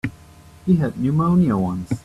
[0.65, 1.91] She had pneumonia once.